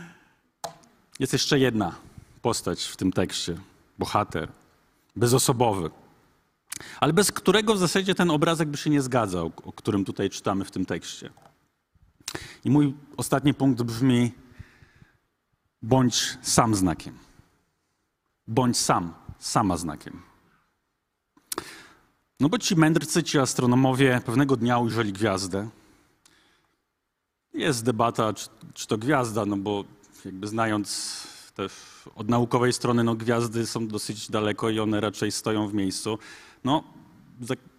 [1.20, 1.94] Jest jeszcze jedna
[2.42, 3.56] postać w tym tekście.
[3.98, 4.48] Bohater.
[5.16, 5.90] Bezosobowy.
[7.00, 10.64] Ale bez którego w zasadzie ten obrazek by się nie zgadzał, o którym tutaj czytamy
[10.64, 11.30] w tym tekście.
[12.64, 14.32] I mój ostatni punkt brzmi:
[15.82, 17.18] bądź sam znakiem.
[18.46, 20.22] Bądź sam, sama znakiem.
[22.40, 25.68] No bo ci mędrcy, ci astronomowie pewnego dnia ujrzeli gwiazdę.
[27.54, 29.84] Jest debata, czy, czy to gwiazda, no bo
[30.24, 31.16] jakby znając
[31.54, 31.72] też
[32.14, 36.18] od naukowej strony, no gwiazdy są dosyć daleko i one raczej stoją w miejscu.
[36.64, 36.84] No,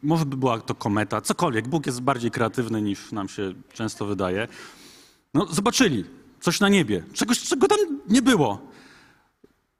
[0.03, 1.67] może by była to kometa, cokolwiek.
[1.67, 4.47] Bóg jest bardziej kreatywny niż nam się często wydaje.
[5.33, 6.05] No, zobaczyli
[6.39, 8.71] coś na niebie, czegoś, czego tam nie było.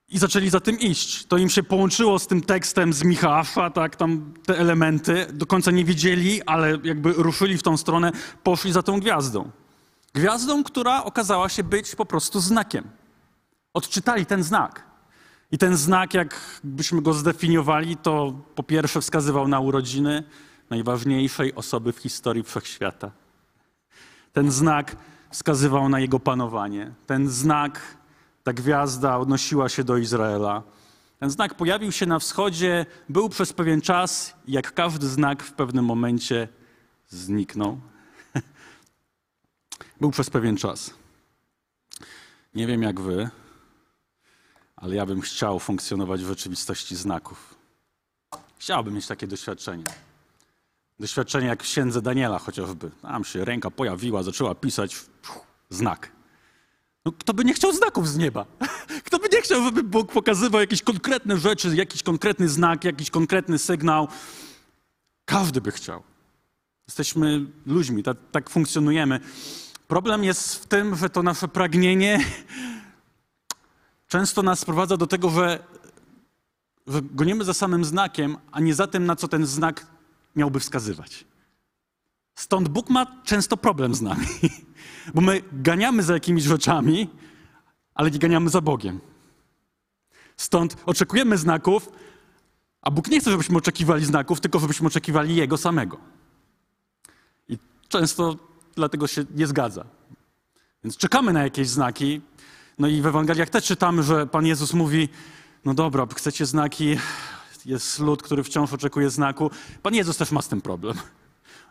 [0.09, 1.25] I zaczęli za tym iść.
[1.25, 5.27] To im się połączyło z tym tekstem z Michała, tak, tam te elementy.
[5.33, 8.11] Do końca nie wiedzieli, ale jakby ruszyli w tą stronę,
[8.43, 9.51] poszli za tą gwiazdą.
[10.13, 12.83] Gwiazdą, która okazała się być po prostu znakiem.
[13.73, 14.90] Odczytali ten znak.
[15.51, 20.23] I ten znak, jakbyśmy go zdefiniowali, to po pierwsze wskazywał na urodziny
[20.69, 23.11] najważniejszej osoby w historii wszechświata.
[24.33, 24.95] Ten znak
[25.31, 26.91] wskazywał na jego panowanie.
[27.07, 27.81] Ten znak,
[28.43, 30.63] ta gwiazda odnosiła się do Izraela.
[31.19, 35.85] Ten znak pojawił się na wschodzie, był przez pewien czas, jak każdy znak w pewnym
[35.85, 36.47] momencie
[37.09, 37.79] zniknął.
[40.01, 40.93] był przez pewien czas.
[42.55, 43.29] Nie wiem jak wy,
[44.81, 47.55] ale ja bym chciał funkcjonować w rzeczywistości znaków.
[48.57, 49.83] Chciałbym mieć takie doświadczenie.
[50.99, 52.91] Doświadczenie jak w księdze Daniela chociażby.
[53.01, 54.95] Tam się ręka pojawiła, zaczęła pisać
[55.69, 56.11] znak.
[57.05, 58.45] No, kto by nie chciał znaków z nieba?
[59.05, 63.57] Kto by nie chciał, żeby Bóg pokazywał jakieś konkretne rzeczy, jakiś konkretny znak, jakiś konkretny
[63.57, 64.07] sygnał?
[65.25, 66.03] Każdy by chciał.
[66.87, 69.19] Jesteśmy ludźmi, tak, tak funkcjonujemy.
[69.87, 72.19] Problem jest w tym, że to nasze pragnienie
[74.11, 75.63] często nas sprowadza do tego, że,
[76.87, 79.87] że gonimy za samym znakiem, a nie za tym, na co ten znak
[80.35, 81.25] miałby wskazywać.
[82.35, 84.27] Stąd Bóg ma często problem z nami,
[85.15, 87.09] bo my ganiamy za jakimiś rzeczami,
[87.95, 88.99] ale nie ganiamy za Bogiem.
[90.37, 91.91] Stąd oczekujemy znaków,
[92.81, 95.97] a Bóg nie chce, żebyśmy oczekiwali znaków, tylko żebyśmy oczekiwali Jego samego.
[97.49, 98.35] I często
[98.75, 99.85] dlatego się nie zgadza.
[100.83, 102.21] Więc czekamy na jakieś znaki.
[102.81, 105.09] No i w Ewangeliach też czytamy, że Pan Jezus mówi:
[105.65, 106.97] No dobra, chcecie znaki,
[107.65, 109.51] jest lud, który wciąż oczekuje znaku.
[109.83, 110.97] Pan Jezus też ma z tym problem.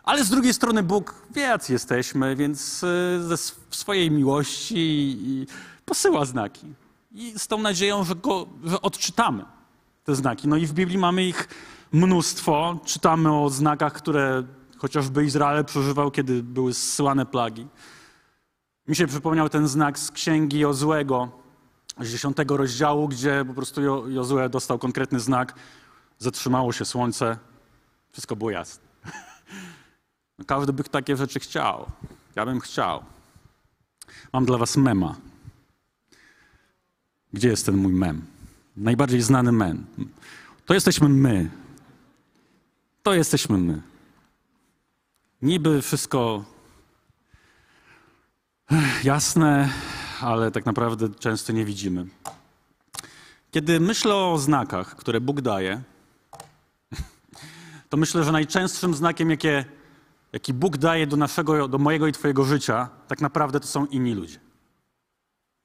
[0.03, 3.37] Ale z drugiej strony Bóg wie, jacy jesteśmy, więc e, ze
[3.69, 5.17] swojej miłości
[5.85, 6.67] posyła znaki.
[7.11, 9.45] I z tą nadzieją, że, go, że odczytamy
[10.03, 10.47] te znaki.
[10.47, 11.47] No i w Biblii mamy ich
[11.91, 12.79] mnóstwo.
[12.85, 14.43] Czytamy o znakach, które
[14.77, 17.67] chociażby Izrael przeżywał, kiedy były zsyłane plagi.
[18.91, 21.31] Mi się przypomniał ten znak z księgi Jozłego
[21.99, 25.53] z dziesiątego rozdziału, gdzie po prostu Jozue dostał konkretny znak.
[26.19, 27.37] Zatrzymało się słońce,
[28.11, 28.83] wszystko było jasne.
[30.47, 31.85] Każdy by takie rzeczy chciał.
[32.35, 33.03] Ja bym chciał.
[34.33, 35.15] Mam dla was mema.
[37.33, 38.25] Gdzie jest ten mój mem?
[38.77, 39.85] Najbardziej znany mem.
[40.65, 41.49] To jesteśmy my.
[43.03, 43.81] To jesteśmy my.
[45.41, 46.45] Niby wszystko
[49.03, 49.69] jasne,
[50.21, 52.05] ale tak naprawdę często nie widzimy.
[53.51, 55.81] Kiedy myślę o znakach, które Bóg daje,
[57.89, 59.65] to myślę, że najczęstszym znakiem, jakie,
[60.33, 64.13] jaki Bóg daje do, naszego, do mojego i Twojego życia, tak naprawdę to są inni
[64.13, 64.39] ludzie.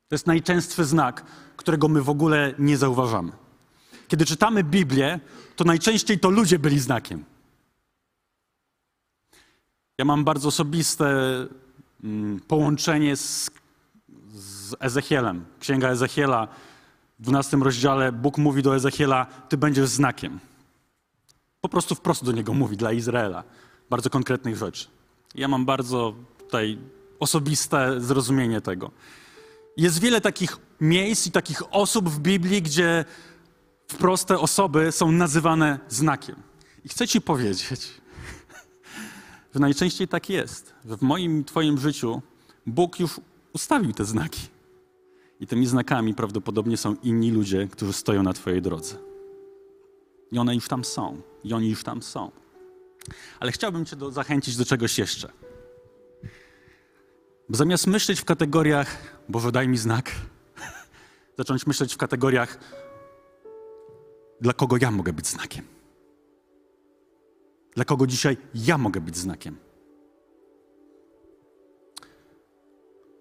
[0.09, 1.25] To jest najczęstszy znak,
[1.57, 3.33] którego my w ogóle nie zauważamy.
[4.09, 5.21] Kiedy czytamy Biblię,
[5.57, 7.25] to najczęściej to ludzie byli znakiem.
[9.99, 11.07] Ja mam bardzo osobiste
[12.49, 13.51] połączenie z,
[14.35, 15.45] z Ezechielem.
[15.61, 16.49] Księga Ezechiela
[17.19, 20.41] w 12 rozdziale Bóg mówi do Ezechiela: Ty będziesz znakiem.
[21.61, 23.45] Po prostu wprost do niego mówi, dla Izraela.
[23.91, 24.87] Bardzo konkretnych rzeczy.
[25.35, 26.79] Ja mam bardzo tutaj
[27.21, 28.91] osobiste zrozumienie tego.
[29.77, 33.05] Jest wiele takich miejsc i takich osób w Biblii, gdzie
[33.89, 36.37] wprost osoby są nazywane znakiem.
[36.85, 37.69] I chcę Ci powiedzieć,
[39.57, 42.23] że najczęściej tak jest, że w moim Twoim życiu
[42.66, 43.21] Bóg już
[43.53, 44.40] ustawił te znaki.
[45.40, 48.97] I tymi znakami prawdopodobnie są inni ludzie, którzy stoją na Twojej drodze.
[50.33, 51.20] I one już tam są.
[51.45, 52.31] I oni już tam są.
[53.41, 55.33] Ale chciałbym Cię do, zachęcić do czegoś jeszcze.
[57.49, 60.12] Bo zamiast myśleć w kategoriach, Boże, daj mi znak,
[61.39, 62.59] zacząć myśleć w kategoriach,
[64.41, 65.76] dla kogo ja mogę być znakiem.
[67.77, 69.57] Dla kogo dzisiaj ja mogę być znakiem.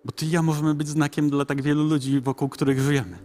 [0.06, 3.18] Bo ty i ja możemy być znakiem dla tak wielu ludzi, wokół których żyjemy.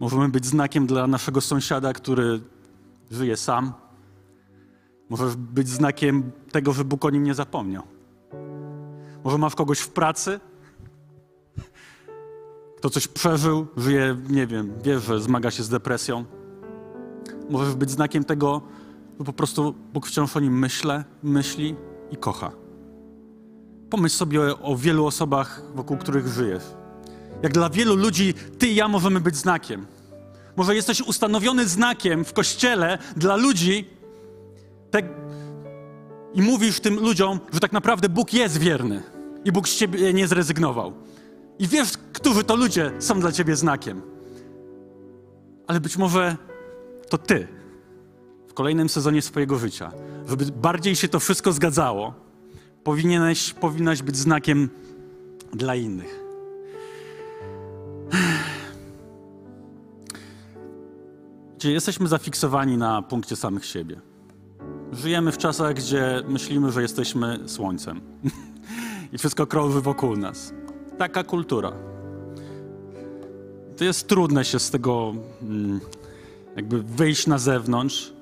[0.00, 2.40] Możemy być znakiem dla naszego sąsiada, który
[3.10, 3.72] żyje sam.
[5.08, 7.82] Możesz być znakiem tego, że Bóg o nim nie zapomniał.
[9.24, 10.40] Może masz kogoś w pracy,
[12.78, 16.24] kto coś przeżył, żyje, nie wiem, wie, że zmaga się z depresją.
[17.50, 18.62] Możesz być znakiem tego,
[19.20, 21.76] że po prostu Bóg wciąż o nim myśle, myśli
[22.10, 22.50] i kocha.
[23.90, 26.62] Pomyśl sobie o, wielu osobach, wokół których żyjesz.
[27.42, 29.86] Jak dla wielu ludzi ty i ja możemy być znakiem.
[30.56, 33.88] Może jesteś ustanowiony znakiem w kościele dla ludzi
[34.90, 35.04] tak,
[36.34, 39.02] i mówisz tym ludziom, że tak naprawdę Bóg jest wierny
[39.44, 40.92] i Bóg z ciebie nie zrezygnował.
[41.58, 44.02] I wiesz, którzy to ludzie są dla ciebie znakiem.
[45.66, 46.36] Ale być może
[47.08, 47.59] to ty
[48.60, 49.92] kolejnym sezonie swojego życia,
[50.28, 52.14] żeby bardziej się to wszystko zgadzało,
[52.84, 54.68] powinieneś, powinnaś być znakiem
[55.52, 56.20] dla innych.
[61.56, 64.00] Gdzie jesteśmy zafiksowani na punkcie samych siebie.
[64.92, 68.00] Żyjemy w czasach, gdzie myślimy, że jesteśmy słońcem
[69.12, 70.54] i wszystko krąży wokół nas.
[70.98, 71.72] Taka kultura.
[73.76, 75.80] To jest trudne się z tego mm,
[76.56, 78.19] jakby wyjść na zewnątrz,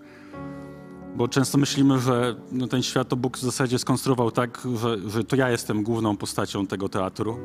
[1.18, 5.24] bo często myślimy, że no, ten świat to Bóg w zasadzie skonstruował tak, że, że
[5.24, 7.38] to ja jestem główną postacią tego teatru.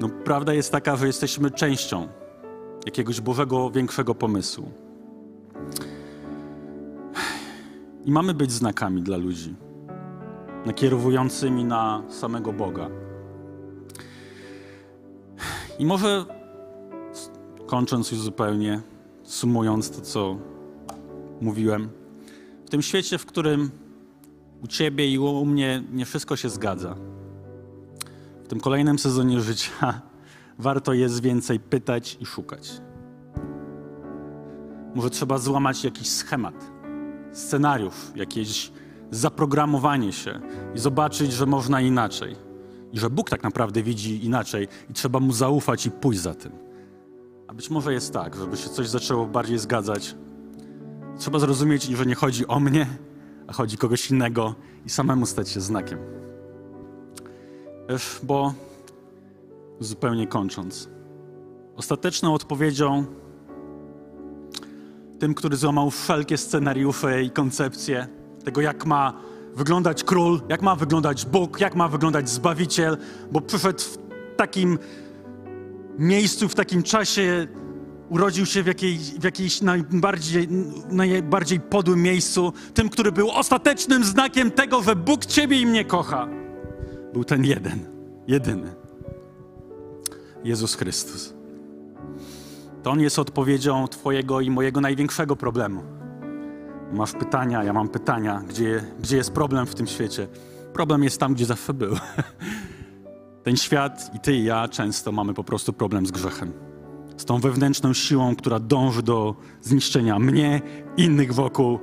[0.00, 2.08] No, prawda jest taka, że jesteśmy częścią
[2.86, 4.70] jakiegoś Bożego, większego pomysłu.
[8.04, 9.54] I mamy być znakami dla ludzi,
[10.66, 12.88] nakierowującymi na samego Boga.
[15.78, 16.24] I może
[17.66, 18.80] kończąc już zupełnie,
[19.24, 20.36] sumując to, co
[21.40, 21.99] mówiłem,
[22.70, 23.70] w tym świecie, w którym
[24.62, 26.94] u ciebie i u mnie nie wszystko się zgadza,
[28.44, 30.02] w tym kolejnym sezonie życia
[30.58, 32.72] warto jest więcej pytać i szukać.
[34.94, 36.70] Może trzeba złamać jakiś schemat,
[37.32, 38.72] scenariusz, jakieś
[39.10, 40.40] zaprogramowanie się
[40.74, 42.36] i zobaczyć, że można inaczej.
[42.92, 46.52] I że Bóg tak naprawdę widzi inaczej i trzeba mu zaufać i pójść za tym.
[47.48, 50.14] A być może jest tak, żeby się coś zaczęło bardziej zgadzać.
[51.20, 52.86] Trzeba zrozumieć, że nie chodzi o mnie,
[53.46, 54.54] a chodzi kogoś innego
[54.86, 55.98] i samemu stać się znakiem.
[58.22, 58.54] Bo
[59.80, 60.88] zupełnie kończąc,
[61.76, 63.04] ostateczną odpowiedzią
[65.18, 68.06] tym, który złamał wszelkie scenariusze i koncepcje
[68.44, 69.12] tego, jak ma
[69.54, 72.96] wyglądać król, jak ma wyglądać Bóg, jak ma wyglądać Zbawiciel,
[73.32, 73.98] bo przyszedł w
[74.36, 74.78] takim
[75.98, 77.46] miejscu, w takim czasie,
[78.10, 80.48] urodził się w, jakiej, w jakiejś najbardziej,
[80.90, 86.28] najbardziej podłym miejscu, tym, który był ostatecznym znakiem tego, że Bóg Ciebie i mnie kocha.
[87.12, 87.86] Był ten jeden,
[88.26, 88.74] jedyny.
[90.44, 91.34] Jezus Chrystus.
[92.82, 95.82] To On jest odpowiedzią Twojego i mojego największego problemu.
[96.92, 100.28] Masz pytania, ja mam pytania, gdzie, gdzie jest problem w tym świecie.
[100.72, 101.96] Problem jest tam, gdzie zawsze był.
[103.44, 106.69] Ten świat i ty i ja często mamy po prostu problem z grzechem.
[107.20, 110.60] Z tą wewnętrzną siłą, która dąży do zniszczenia mnie,
[110.96, 111.78] innych wokół,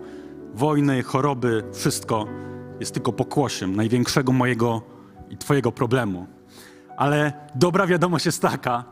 [0.53, 2.25] wojny, choroby, wszystko
[2.79, 4.81] jest tylko pokłosiem największego mojego
[5.29, 6.27] i twojego problemu.
[6.97, 8.83] Ale dobra wiadomość jest taka,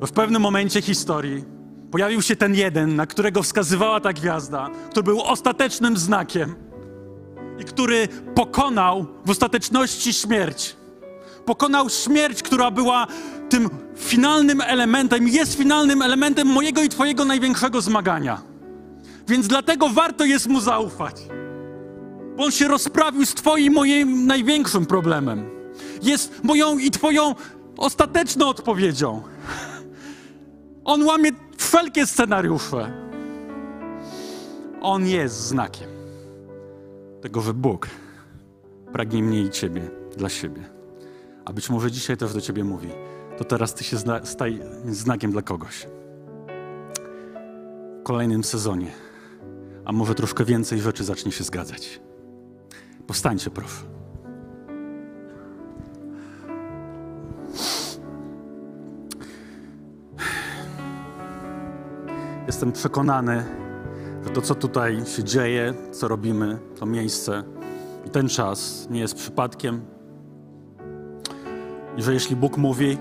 [0.00, 1.44] że w pewnym momencie historii
[1.90, 6.54] pojawił się ten jeden, na którego wskazywała ta gwiazda, który był ostatecznym znakiem
[7.58, 10.76] i który pokonał w ostateczności śmierć.
[11.44, 13.06] Pokonał śmierć, która była
[13.48, 18.42] tym finalnym elementem, jest finalnym elementem mojego i Twojego największego zmagania.
[19.28, 21.16] Więc dlatego warto jest mu zaufać.
[22.36, 25.50] Bo on się rozprawił z Twoim moim największym problemem.
[26.02, 27.34] Jest moją i Twoją
[27.76, 29.22] ostateczną odpowiedzią.
[30.84, 32.92] On łamie wszelkie scenariusze.
[34.80, 35.88] On jest znakiem
[37.22, 37.88] tego, że Bóg
[38.92, 40.73] pragnie mnie i Ciebie dla siebie.
[41.44, 42.88] A być może dzisiaj też do Ciebie mówi,
[43.38, 45.86] to teraz Ty się staj znakiem dla kogoś.
[48.00, 48.92] W kolejnym sezonie.
[49.84, 52.00] A może troszkę więcej rzeczy zacznie się zgadzać.
[53.06, 53.84] Powstańcie, proszę.
[62.46, 63.44] Jestem przekonany,
[64.24, 67.44] że to, co tutaj się dzieje, co robimy, to miejsce
[68.06, 69.93] i ten czas nie jest przypadkiem.
[71.96, 72.98] I że jeśli Bóg mówi,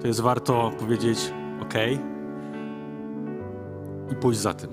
[0.00, 1.32] to jest warto powiedzieć
[1.62, 1.74] OK
[4.12, 4.70] i pójść za tym,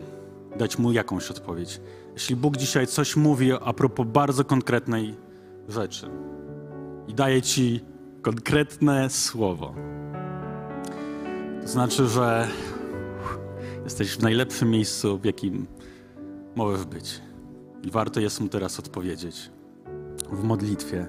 [0.58, 1.82] dać mu jakąś odpowiedź.
[2.14, 5.16] Jeśli Bóg dzisiaj coś mówi a propos bardzo konkretnej
[5.68, 6.10] rzeczy
[7.08, 7.82] i daje ci
[8.22, 9.74] konkretne słowo,
[11.62, 12.48] to znaczy, że
[13.90, 15.68] Jesteś w najlepszym miejscu, w jakim
[16.56, 17.22] możesz być.
[17.84, 19.52] I warto jest mu teraz odpowiedzieć
[20.32, 21.08] w modlitwie